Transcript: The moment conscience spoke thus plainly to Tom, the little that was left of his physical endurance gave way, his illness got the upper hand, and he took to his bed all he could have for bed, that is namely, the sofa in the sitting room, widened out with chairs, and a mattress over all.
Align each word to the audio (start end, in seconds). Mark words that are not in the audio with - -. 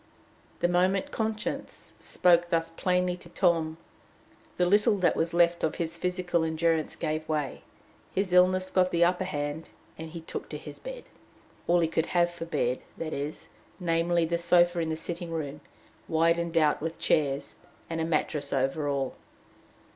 The 0.61 0.67
moment 0.67 1.11
conscience 1.11 1.93
spoke 1.99 2.49
thus 2.49 2.69
plainly 2.71 3.15
to 3.17 3.29
Tom, 3.29 3.77
the 4.57 4.65
little 4.65 4.97
that 4.97 5.15
was 5.15 5.31
left 5.31 5.63
of 5.63 5.75
his 5.75 5.95
physical 5.95 6.43
endurance 6.43 6.95
gave 6.95 7.29
way, 7.29 7.61
his 8.11 8.33
illness 8.33 8.71
got 8.71 8.89
the 8.89 9.03
upper 9.03 9.25
hand, 9.25 9.69
and 9.99 10.09
he 10.09 10.21
took 10.21 10.49
to 10.49 10.57
his 10.57 10.79
bed 10.79 11.03
all 11.67 11.81
he 11.81 11.87
could 11.87 12.07
have 12.17 12.31
for 12.31 12.45
bed, 12.45 12.81
that 12.97 13.13
is 13.13 13.49
namely, 13.79 14.25
the 14.25 14.39
sofa 14.39 14.79
in 14.79 14.89
the 14.89 14.95
sitting 14.95 15.29
room, 15.29 15.61
widened 16.07 16.57
out 16.57 16.81
with 16.81 16.97
chairs, 16.97 17.57
and 17.87 18.01
a 18.01 18.03
mattress 18.03 18.51
over 18.51 18.87
all. 18.87 19.13